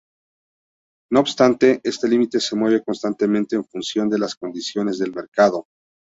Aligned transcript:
No 1.11 1.19
obstante, 1.19 1.79
este 1.83 2.07
límite 2.07 2.39
se 2.39 2.55
mueve 2.55 2.83
constantemente 2.83 3.55
en 3.55 3.65
función 3.65 4.09
de 4.09 4.17
las 4.17 4.33
condiciones 4.35 4.97
del 4.97 5.13
mercado. 5.13 5.67